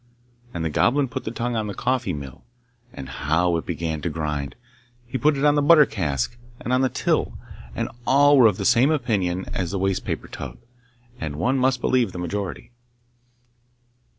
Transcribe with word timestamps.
And 0.51 0.65
the 0.65 0.71
Goblin 0.71 1.07
put 1.09 1.25
the 1.25 1.29
tongue 1.31 1.55
on 1.55 1.67
the 1.67 1.75
coffee 1.75 2.11
mill, 2.11 2.43
and 2.91 3.07
how 3.07 3.55
it 3.57 3.67
began 3.67 4.01
to 4.01 4.09
grind! 4.09 4.55
He 5.05 5.19
put 5.19 5.37
it 5.37 5.45
on 5.45 5.53
the 5.53 5.61
butter 5.61 5.85
cask, 5.85 6.39
and 6.59 6.73
on 6.73 6.81
the 6.81 6.89
till, 6.89 7.37
and 7.75 7.87
all 8.07 8.35
were 8.35 8.47
of 8.47 8.57
the 8.57 8.65
same 8.65 8.89
opinion 8.89 9.45
as 9.53 9.69
the 9.69 9.77
waste 9.77 10.03
paper 10.03 10.27
tub. 10.27 10.57
and 11.19 11.35
one 11.35 11.59
must 11.59 11.81
believe 11.81 12.13
the 12.13 12.17
majority. 12.17 12.71